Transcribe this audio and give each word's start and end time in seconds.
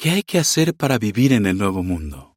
¿Qué 0.00 0.10
hay 0.10 0.22
que 0.22 0.38
hacer 0.38 0.76
para 0.76 0.96
vivir 0.96 1.32
en 1.32 1.44
el 1.44 1.58
nuevo 1.58 1.82
mundo? 1.82 2.36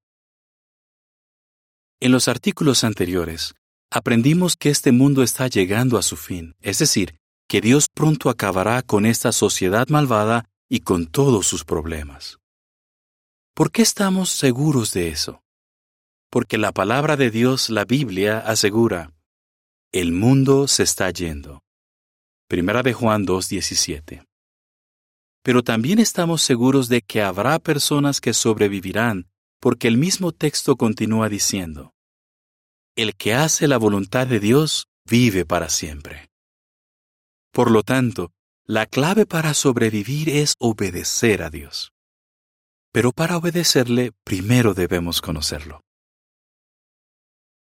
En 2.00 2.12
los 2.12 2.28
artículos 2.28 2.84
anteriores, 2.84 3.54
aprendimos 3.92 4.56
que 4.56 4.72
este 4.72 4.92
mundo 4.92 5.22
está 5.22 5.48
llegando 5.48 6.00
a 6.00 6.02
su 6.02 6.18
fin, 6.18 6.56
es 6.62 6.80
decir, 6.80 7.20
que 7.48 7.62
Dios 7.62 7.86
pronto 7.94 8.32
acabará 8.32 8.82
con 8.82 9.06
esta 9.06 9.32
sociedad 9.32 9.88
malvada 9.90 10.50
y 10.70 10.80
con 10.80 11.06
todos 11.06 11.46
sus 11.46 11.64
problemas. 11.64 12.40
¿Por 13.54 13.72
qué 13.72 13.84
estamos 13.84 14.32
seguros 14.32 14.92
de 14.94 15.10
eso? 15.10 15.44
Porque 16.32 16.58
la 16.58 16.72
palabra 16.72 17.16
de 17.16 17.30
Dios, 17.30 17.70
la 17.70 17.86
Biblia, 17.86 18.40
asegura, 18.40 19.14
el 19.92 20.14
mundo 20.14 20.68
se 20.68 20.82
está 20.82 21.12
yendo. 21.12 21.62
Primera 22.48 22.82
de 22.82 22.94
Juan 22.94 23.28
2.17. 23.28 24.26
Pero 25.44 25.64
también 25.64 26.00
estamos 26.00 26.42
seguros 26.42 26.88
de 26.88 27.02
que 27.02 27.22
habrá 27.22 27.60
personas 27.60 28.22
que 28.22 28.34
sobrevivirán, 28.34 29.30
porque 29.60 29.88
el 29.88 29.98
mismo 29.98 30.32
texto 30.32 30.76
continúa 30.76 31.30
diciendo, 31.30 31.94
El 32.96 33.16
que 33.16 33.34
hace 33.34 33.68
la 33.68 33.78
voluntad 33.78 34.28
de 34.28 34.40
Dios 34.40 34.88
vive 35.06 35.46
para 35.46 35.70
siempre. 35.70 36.30
Por 37.52 37.72
lo 37.72 37.84
tanto, 37.84 38.32
la 38.66 38.86
clave 38.86 39.26
para 39.26 39.54
sobrevivir 39.54 40.30
es 40.30 40.54
obedecer 40.60 41.42
a 41.44 41.50
Dios. 41.50 41.92
Pero 42.92 43.12
para 43.12 43.38
obedecerle, 43.38 44.12
primero 44.24 44.74
debemos 44.74 45.22
conocerlo. 45.22 45.82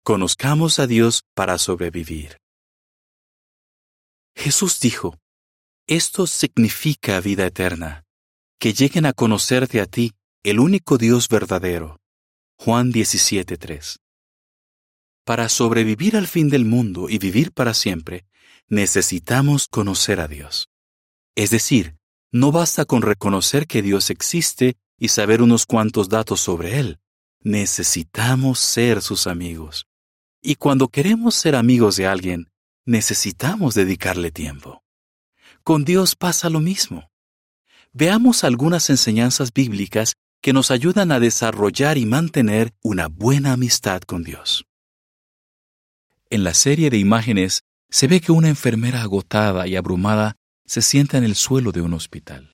Conozcamos 0.03 0.79
a 0.79 0.87
Dios 0.87 1.25
para 1.34 1.59
sobrevivir. 1.59 2.39
Jesús 4.37 4.81
dijo, 4.81 5.19
Esto 5.87 6.27
significa 6.27 7.20
vida 7.20 7.45
eterna, 7.45 8.06
que 8.59 8.73
lleguen 8.73 9.05
a 9.05 9.12
conocerte 9.12 9.83
a 9.83 9.87
ti, 9.87 10.12
el 10.42 10.59
único 10.59 10.97
Dios 10.97 11.29
verdadero. 11.29 12.01
Juan 12.56 12.91
17:3. 12.91 13.98
Para 15.27 15.50
sobrevivir 15.50 16.17
al 16.17 16.27
fin 16.27 16.48
del 16.48 16.64
mundo 16.64 17.11
y 17.11 17.19
vivir 17.19 17.53
para 17.53 17.75
siempre, 17.75 18.25
necesitamos 18.67 19.69
conocer 19.69 20.20
a 20.20 20.28
Dios. 20.28 20.70
Es 21.34 21.50
decir, 21.50 21.97
no 22.33 22.50
basta 22.50 22.87
con 22.87 23.03
reconocer 23.03 23.66
que 23.66 23.83
Dios 23.83 24.09
existe 24.09 24.78
y 24.98 25.09
saber 25.09 25.42
unos 25.42 25.66
cuantos 25.66 26.09
datos 26.09 26.41
sobre 26.41 26.78
Él. 26.78 26.98
Necesitamos 27.41 28.59
ser 28.59 29.03
sus 29.03 29.27
amigos. 29.27 29.87
Y 30.41 30.55
cuando 30.55 30.89
queremos 30.89 31.34
ser 31.34 31.55
amigos 31.55 31.97
de 31.97 32.06
alguien, 32.06 32.50
necesitamos 32.87 33.75
dedicarle 33.75 34.31
tiempo. 34.31 34.84
Con 35.65 35.87
Dios 35.87 36.15
pasa 36.15 36.51
lo 36.51 36.61
mismo. 36.61 37.11
Veamos 37.95 38.45
algunas 38.45 38.91
enseñanzas 38.91 39.51
bíblicas 39.51 40.12
que 40.43 40.53
nos 40.53 40.71
ayudan 40.71 41.11
a 41.11 41.21
desarrollar 41.21 41.97
y 41.97 42.05
mantener 42.05 42.75
una 42.83 43.09
buena 43.09 43.55
amistad 43.55 44.03
con 44.03 44.25
Dios. 44.25 44.67
En 46.29 46.45
la 46.45 46.53
serie 46.53 46.91
de 46.91 46.98
imágenes 46.98 47.62
se 47.89 48.09
ve 48.09 48.21
que 48.21 48.31
una 48.31 48.51
enfermera 48.51 49.01
agotada 49.01 49.67
y 49.67 49.77
abrumada 49.77 50.37
se 50.67 50.83
sienta 50.83 51.17
en 51.17 51.25
el 51.25 51.34
suelo 51.34 51.73
de 51.73 51.81
un 51.81 51.95
hospital. 51.95 52.53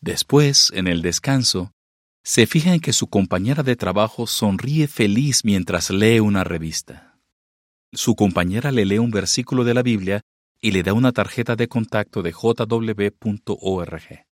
Después, 0.00 0.70
en 0.76 0.86
el 0.86 1.02
descanso, 1.02 1.72
se 2.22 2.46
fija 2.46 2.72
en 2.72 2.78
que 2.78 2.92
su 2.92 3.08
compañera 3.08 3.64
de 3.64 3.74
trabajo 3.74 4.28
sonríe 4.28 4.86
feliz 4.86 5.44
mientras 5.44 5.90
lee 5.90 6.20
una 6.20 6.44
revista. 6.44 7.18
Su 7.92 8.14
compañera 8.14 8.70
le 8.70 8.84
lee 8.84 8.98
un 8.98 9.10
versículo 9.10 9.64
de 9.64 9.74
la 9.74 9.82
Biblia 9.82 10.20
y 10.64 10.70
le 10.70 10.82
da 10.82 10.94
una 10.94 11.12
tarjeta 11.12 11.56
de 11.56 11.68
contacto 11.68 12.22
de 12.22 12.32
jw.org. 12.32 14.26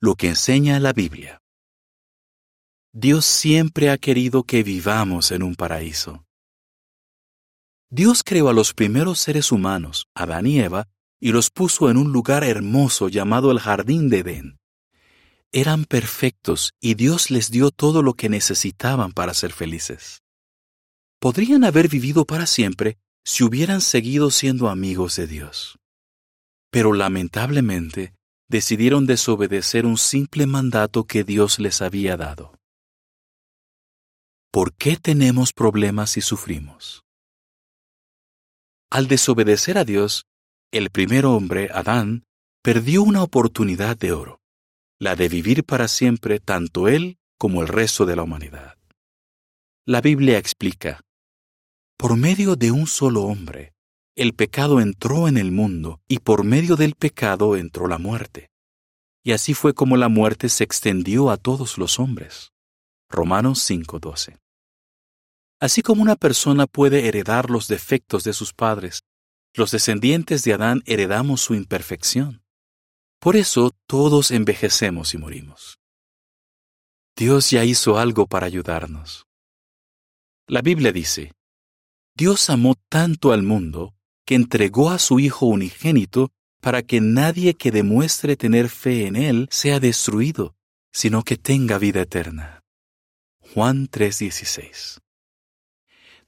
Lo 0.00 0.14
que 0.16 0.28
enseña 0.28 0.78
la 0.80 0.92
Biblia. 0.92 1.40
Dios 2.92 3.24
siempre 3.24 3.88
ha 3.90 3.96
querido 3.96 4.42
que 4.42 4.62
vivamos 4.62 5.32
en 5.32 5.42
un 5.42 5.54
paraíso. 5.54 6.26
Dios 7.90 8.22
creó 8.22 8.50
a 8.50 8.52
los 8.52 8.74
primeros 8.74 9.18
seres 9.18 9.50
humanos, 9.50 10.08
Adán 10.14 10.46
y 10.46 10.60
Eva, 10.60 10.88
y 11.18 11.32
los 11.32 11.48
puso 11.48 11.90
en 11.90 11.96
un 11.96 12.12
lugar 12.12 12.44
hermoso 12.44 13.08
llamado 13.08 13.50
el 13.50 13.60
Jardín 13.60 14.10
de 14.10 14.18
Edén 14.18 14.58
eran 15.52 15.86
perfectos 15.86 16.74
y 16.78 16.94
Dios 16.94 17.30
les 17.30 17.50
dio 17.50 17.70
todo 17.70 18.02
lo 18.02 18.12
que 18.12 18.28
necesitaban 18.28 19.12
para 19.12 19.32
ser 19.32 19.52
felices. 19.52 20.22
Podrían 21.18 21.64
haber 21.64 21.88
vivido 21.88 22.26
para 22.26 22.46
siempre 22.46 22.98
si 23.28 23.44
hubieran 23.44 23.82
seguido 23.82 24.30
siendo 24.30 24.70
amigos 24.70 25.16
de 25.16 25.26
Dios. 25.26 25.78
Pero 26.70 26.94
lamentablemente 26.94 28.14
decidieron 28.48 29.04
desobedecer 29.04 29.84
un 29.84 29.98
simple 29.98 30.46
mandato 30.46 31.04
que 31.04 31.24
Dios 31.24 31.58
les 31.58 31.82
había 31.82 32.16
dado. 32.16 32.58
¿Por 34.50 34.72
qué 34.72 34.96
tenemos 34.96 35.52
problemas 35.52 36.16
y 36.16 36.22
sufrimos? 36.22 37.04
Al 38.90 39.08
desobedecer 39.08 39.76
a 39.76 39.84
Dios, 39.84 40.24
el 40.72 40.88
primer 40.88 41.26
hombre, 41.26 41.68
Adán, 41.70 42.24
perdió 42.62 43.02
una 43.02 43.22
oportunidad 43.22 43.98
de 43.98 44.12
oro 44.12 44.40
la 44.98 45.16
de 45.16 45.28
vivir 45.28 45.64
para 45.64 45.86
siempre 45.86 46.40
tanto 46.40 46.88
él 46.88 47.18
como 47.36 47.60
el 47.60 47.68
resto 47.68 48.06
de 48.06 48.16
la 48.16 48.22
humanidad. 48.22 48.78
La 49.84 50.00
Biblia 50.00 50.38
explica, 50.38 51.02
por 51.98 52.16
medio 52.16 52.54
de 52.54 52.70
un 52.70 52.86
solo 52.86 53.24
hombre, 53.24 53.74
el 54.14 54.32
pecado 54.32 54.80
entró 54.80 55.26
en 55.26 55.36
el 55.36 55.50
mundo 55.50 56.00
y 56.06 56.20
por 56.20 56.44
medio 56.44 56.76
del 56.76 56.94
pecado 56.94 57.56
entró 57.56 57.88
la 57.88 57.98
muerte. 57.98 58.50
Y 59.24 59.32
así 59.32 59.52
fue 59.52 59.74
como 59.74 59.96
la 59.96 60.08
muerte 60.08 60.48
se 60.48 60.62
extendió 60.62 61.28
a 61.28 61.36
todos 61.36 61.76
los 61.76 61.98
hombres. 61.98 62.52
Romanos 63.10 63.58
5:12. 63.68 64.38
Así 65.60 65.82
como 65.82 66.00
una 66.00 66.14
persona 66.14 66.68
puede 66.68 67.08
heredar 67.08 67.50
los 67.50 67.66
defectos 67.66 68.22
de 68.22 68.32
sus 68.32 68.52
padres, 68.52 69.02
los 69.54 69.72
descendientes 69.72 70.44
de 70.44 70.54
Adán 70.54 70.82
heredamos 70.86 71.40
su 71.40 71.54
imperfección. 71.54 72.44
Por 73.18 73.34
eso 73.34 73.72
todos 73.88 74.30
envejecemos 74.30 75.14
y 75.14 75.18
morimos. 75.18 75.80
Dios 77.16 77.50
ya 77.50 77.64
hizo 77.64 77.98
algo 77.98 78.28
para 78.28 78.46
ayudarnos. 78.46 79.26
La 80.46 80.62
Biblia 80.62 80.92
dice, 80.92 81.32
Dios 82.18 82.50
amó 82.50 82.74
tanto 82.88 83.30
al 83.30 83.44
mundo 83.44 83.94
que 84.26 84.34
entregó 84.34 84.90
a 84.90 84.98
su 84.98 85.20
Hijo 85.20 85.46
unigénito 85.46 86.32
para 86.60 86.82
que 86.82 87.00
nadie 87.00 87.54
que 87.54 87.70
demuestre 87.70 88.36
tener 88.36 88.70
fe 88.70 89.06
en 89.06 89.14
Él 89.14 89.46
sea 89.52 89.78
destruido, 89.78 90.56
sino 90.92 91.22
que 91.22 91.36
tenga 91.36 91.78
vida 91.78 92.00
eterna. 92.00 92.64
Juan 93.54 93.86
3:16 93.88 94.98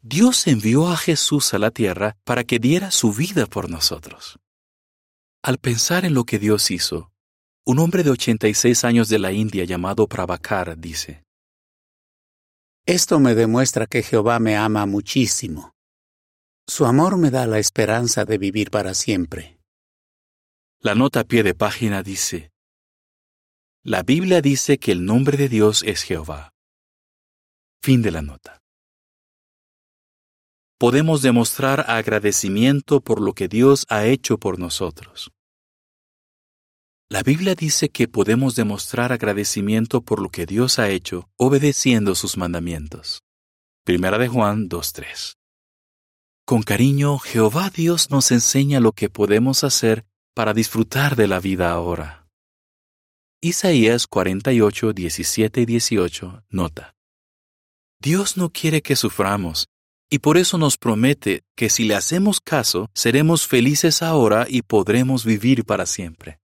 Dios 0.00 0.46
envió 0.46 0.92
a 0.92 0.96
Jesús 0.96 1.54
a 1.54 1.58
la 1.58 1.72
tierra 1.72 2.16
para 2.22 2.44
que 2.44 2.60
diera 2.60 2.92
su 2.92 3.12
vida 3.12 3.46
por 3.46 3.68
nosotros. 3.68 4.38
Al 5.42 5.58
pensar 5.58 6.04
en 6.04 6.14
lo 6.14 6.22
que 6.22 6.38
Dios 6.38 6.70
hizo, 6.70 7.10
un 7.66 7.80
hombre 7.80 8.04
de 8.04 8.10
86 8.10 8.84
años 8.84 9.08
de 9.08 9.18
la 9.18 9.32
India 9.32 9.64
llamado 9.64 10.06
Prabhakar 10.06 10.78
dice, 10.78 11.24
Esto 12.86 13.18
me 13.18 13.34
demuestra 13.34 13.88
que 13.88 14.04
Jehová 14.04 14.38
me 14.38 14.56
ama 14.56 14.86
muchísimo. 14.86 15.74
Su 16.70 16.86
amor 16.86 17.18
me 17.18 17.32
da 17.32 17.48
la 17.48 17.58
esperanza 17.58 18.24
de 18.24 18.38
vivir 18.38 18.70
para 18.70 18.94
siempre. 18.94 19.58
La 20.78 20.94
nota 20.94 21.20
a 21.20 21.24
pie 21.24 21.42
de 21.42 21.52
página 21.52 22.04
dice, 22.04 22.52
La 23.82 24.04
Biblia 24.04 24.40
dice 24.40 24.78
que 24.78 24.92
el 24.92 25.04
nombre 25.04 25.36
de 25.36 25.48
Dios 25.48 25.82
es 25.82 26.04
Jehová. 26.04 26.52
Fin 27.82 28.02
de 28.02 28.12
la 28.12 28.22
nota 28.22 28.60
podemos 30.78 31.22
demostrar 31.22 31.86
agradecimiento 31.88 33.00
por 33.00 33.20
lo 33.20 33.34
que 33.34 33.48
Dios 33.48 33.84
ha 33.88 34.06
hecho 34.06 34.38
por 34.38 34.60
nosotros. 34.60 35.30
La 37.10 37.24
Biblia 37.24 37.56
dice 37.56 37.88
que 37.90 38.06
podemos 38.06 38.54
demostrar 38.54 39.12
agradecimiento 39.12 40.02
por 40.02 40.22
lo 40.22 40.30
que 40.30 40.46
Dios 40.46 40.78
ha 40.78 40.88
hecho 40.88 41.28
obedeciendo 41.36 42.14
sus 42.14 42.36
mandamientos. 42.38 43.24
Primera 43.84 44.18
de 44.18 44.28
Juan 44.28 44.68
2.3. 44.68 45.39
Con 46.50 46.64
cariño, 46.64 47.20
Jehová 47.20 47.70
Dios 47.70 48.10
nos 48.10 48.32
enseña 48.32 48.80
lo 48.80 48.90
que 48.90 49.08
podemos 49.08 49.62
hacer 49.62 50.04
para 50.34 50.52
disfrutar 50.52 51.14
de 51.14 51.28
la 51.28 51.38
vida 51.38 51.70
ahora. 51.70 52.26
Isaías 53.40 54.08
48, 54.08 54.92
17 54.92 55.60
y 55.60 55.64
18 55.64 56.42
nota. 56.50 56.96
Dios 58.00 58.36
no 58.36 58.50
quiere 58.50 58.82
que 58.82 58.96
suframos, 58.96 59.68
y 60.10 60.18
por 60.18 60.38
eso 60.38 60.58
nos 60.58 60.76
promete 60.76 61.44
que 61.54 61.70
si 61.70 61.84
le 61.84 61.94
hacemos 61.94 62.40
caso, 62.40 62.90
seremos 62.94 63.46
felices 63.46 64.02
ahora 64.02 64.46
y 64.48 64.62
podremos 64.62 65.24
vivir 65.24 65.64
para 65.64 65.86
siempre. 65.86 66.40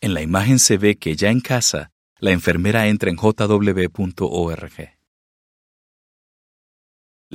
En 0.00 0.14
la 0.14 0.22
imagen 0.22 0.60
se 0.60 0.78
ve 0.78 0.98
que 0.98 1.16
ya 1.16 1.30
en 1.30 1.40
casa, 1.40 1.90
la 2.20 2.30
enfermera 2.30 2.86
entra 2.86 3.10
en 3.10 3.16
jw.org. 3.16 5.03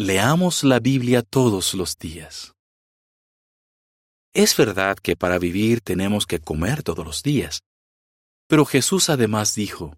Leamos 0.02 0.64
la 0.64 0.80
Biblia 0.80 1.24
todos 1.24 1.74
los 1.74 1.98
días. 1.98 2.54
Es 4.34 4.56
verdad 4.56 4.98
que 4.98 5.18
para 5.18 5.38
vivir 5.38 5.82
tenemos 5.82 6.26
que 6.26 6.40
comer 6.40 6.84
todos 6.84 7.06
los 7.06 7.22
días. 7.22 7.64
Pero 8.48 8.64
Jesús 8.64 9.10
además 9.10 9.56
dijo, 9.56 9.98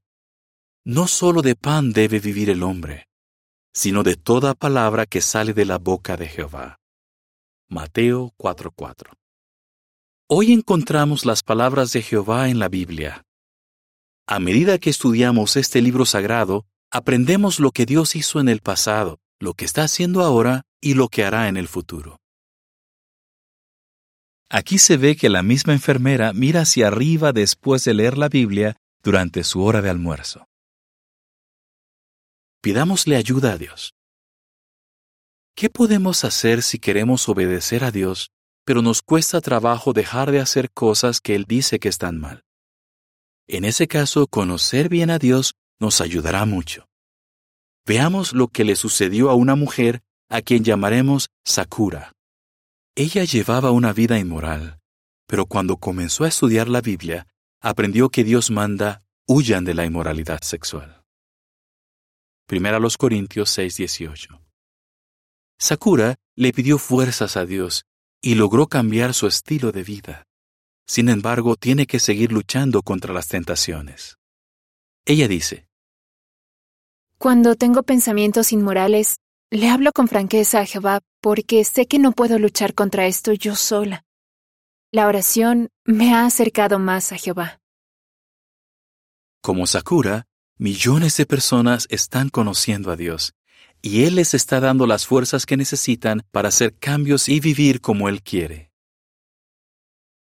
No 0.83 1.07
solo 1.07 1.43
de 1.43 1.55
pan 1.55 1.93
debe 1.93 2.19
vivir 2.19 2.49
el 2.49 2.63
hombre, 2.63 3.09
sino 3.75 4.01
de 4.01 4.15
toda 4.15 4.55
palabra 4.55 5.05
que 5.05 5.21
sale 5.21 5.53
de 5.53 5.65
la 5.65 5.77
boca 5.77 6.17
de 6.17 6.27
Jehová. 6.27 6.79
Mateo 7.69 8.33
4:4 8.39 9.13
Hoy 10.27 10.51
encontramos 10.51 11.27
las 11.27 11.43
palabras 11.43 11.93
de 11.93 12.01
Jehová 12.01 12.49
en 12.49 12.57
la 12.57 12.69
Biblia. 12.69 13.23
A 14.25 14.39
medida 14.39 14.79
que 14.79 14.89
estudiamos 14.89 15.57
este 15.57 15.79
libro 15.79 16.07
sagrado, 16.07 16.65
aprendemos 16.89 17.59
lo 17.59 17.69
que 17.69 17.85
Dios 17.85 18.15
hizo 18.15 18.39
en 18.39 18.49
el 18.49 18.61
pasado, 18.61 19.20
lo 19.41 19.55
que 19.55 19.65
está 19.65 19.83
haciendo 19.83 20.21
ahora 20.21 20.61
y 20.79 20.93
lo 20.93 21.09
que 21.09 21.25
hará 21.25 21.47
en 21.47 21.57
el 21.57 21.67
futuro. 21.67 22.17
Aquí 24.49 24.77
se 24.77 24.97
ve 24.97 25.15
que 25.15 25.29
la 25.29 25.43
misma 25.43 25.73
enfermera 25.73 26.31
mira 26.33 26.61
hacia 26.61 26.87
arriba 26.87 27.33
después 27.33 27.83
de 27.83 27.93
leer 27.93 28.17
la 28.17 28.29
Biblia 28.29 28.77
durante 29.01 29.43
su 29.43 29.63
hora 29.63 29.81
de 29.81 29.89
almuerzo. 29.89 30.45
Pidámosle 32.61 33.15
ayuda 33.15 33.53
a 33.53 33.57
Dios. 33.57 33.95
¿Qué 35.55 35.69
podemos 35.69 36.23
hacer 36.23 36.61
si 36.61 36.77
queremos 36.77 37.27
obedecer 37.27 37.83
a 37.83 37.91
Dios, 37.91 38.29
pero 38.63 38.81
nos 38.81 39.01
cuesta 39.01 39.41
trabajo 39.41 39.93
dejar 39.93 40.31
de 40.31 40.39
hacer 40.39 40.69
cosas 40.71 41.19
que 41.19 41.33
Él 41.33 41.45
dice 41.47 41.79
que 41.79 41.89
están 41.89 42.19
mal? 42.19 42.43
En 43.47 43.65
ese 43.65 43.87
caso, 43.87 44.27
conocer 44.27 44.87
bien 44.87 45.09
a 45.09 45.17
Dios 45.17 45.55
nos 45.79 45.99
ayudará 45.99 46.45
mucho. 46.45 46.90
Veamos 47.85 48.33
lo 48.33 48.47
que 48.47 48.63
le 48.63 48.75
sucedió 48.75 49.29
a 49.29 49.35
una 49.35 49.55
mujer 49.55 50.01
a 50.29 50.41
quien 50.41 50.63
llamaremos 50.63 51.29
Sakura. 51.43 52.13
Ella 52.95 53.23
llevaba 53.23 53.71
una 53.71 53.93
vida 53.93 54.19
inmoral, 54.19 54.79
pero 55.27 55.45
cuando 55.45 55.77
comenzó 55.77 56.23
a 56.23 56.27
estudiar 56.27 56.67
la 56.67 56.81
Biblia, 56.81 57.27
aprendió 57.61 58.09
que 58.09 58.23
Dios 58.23 58.51
manda 58.51 59.01
huyan 59.27 59.63
de 59.63 59.73
la 59.73 59.85
inmoralidad 59.85 60.41
sexual. 60.41 61.03
Primera 62.47 62.79
los 62.79 62.97
Corintios 62.97 63.49
6:18. 63.57 64.41
Sakura 65.57 66.15
le 66.35 66.51
pidió 66.51 66.77
fuerzas 66.77 67.37
a 67.37 67.45
Dios 67.45 67.85
y 68.21 68.35
logró 68.35 68.67
cambiar 68.67 69.13
su 69.13 69.27
estilo 69.27 69.71
de 69.71 69.83
vida. 69.83 70.27
Sin 70.85 71.07
embargo, 71.07 71.55
tiene 71.55 71.87
que 71.87 71.99
seguir 71.99 72.31
luchando 72.31 72.81
contra 72.81 73.13
las 73.13 73.27
tentaciones. 73.27 74.17
Ella 75.05 75.27
dice, 75.27 75.67
Cuando 77.21 77.55
tengo 77.55 77.83
pensamientos 77.83 78.51
inmorales, 78.51 79.19
le 79.51 79.69
hablo 79.69 79.91
con 79.91 80.07
franqueza 80.07 80.59
a 80.59 80.65
Jehová 80.65 81.01
porque 81.21 81.63
sé 81.65 81.85
que 81.85 81.99
no 81.99 82.13
puedo 82.13 82.39
luchar 82.39 82.73
contra 82.73 83.05
esto 83.05 83.31
yo 83.33 83.55
sola. 83.55 84.05
La 84.91 85.05
oración 85.05 85.69
me 85.85 86.15
ha 86.15 86.25
acercado 86.25 86.79
más 86.79 87.11
a 87.11 87.17
Jehová. 87.17 87.59
Como 89.39 89.67
Sakura, 89.67 90.25
millones 90.57 91.15
de 91.17 91.27
personas 91.27 91.85
están 91.91 92.29
conociendo 92.29 92.89
a 92.89 92.95
Dios, 92.95 93.33
y 93.83 94.05
Él 94.05 94.15
les 94.15 94.33
está 94.33 94.59
dando 94.59 94.87
las 94.87 95.05
fuerzas 95.05 95.45
que 95.45 95.57
necesitan 95.57 96.23
para 96.31 96.47
hacer 96.47 96.73
cambios 96.73 97.29
y 97.29 97.39
vivir 97.39 97.81
como 97.81 98.09
Él 98.09 98.23
quiere. 98.23 98.71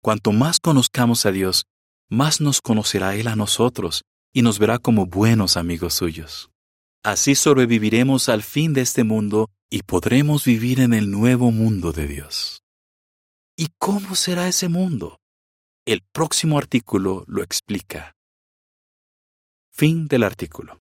Cuanto 0.03 0.33
más 0.33 0.61
conozcamos 0.61 1.25
a 1.25 1.33
Dios, 1.33 1.65
más 2.11 2.43
nos 2.43 2.61
conocerá 2.61 3.15
Él 3.15 3.29
a 3.29 3.37
nosotros 3.37 4.03
y 4.35 4.43
nos 4.43 4.59
verá 4.59 4.79
como 4.79 5.07
buenos 5.07 5.57
amigos 5.57 5.95
suyos. 5.95 6.50
Así 7.03 7.35
sobreviviremos 7.35 8.29
al 8.29 8.43
fin 8.43 8.75
de 8.75 8.83
este 8.83 9.05
mundo 9.05 9.49
y 9.71 9.85
podremos 9.85 10.45
vivir 10.45 10.81
en 10.81 10.93
el 10.93 11.11
nuevo 11.11 11.51
mundo 11.51 11.93
de 11.93 12.07
Dios. 12.07 12.63
¿Y 13.57 13.69
cómo 13.79 14.15
será 14.15 14.49
ese 14.49 14.69
mundo? 14.69 15.19
El 15.87 16.03
próximo 16.13 16.59
artículo 16.59 17.25
lo 17.27 17.43
explica. 17.43 18.17
Fin 19.73 20.09
del 20.09 20.25
artículo. 20.25 20.80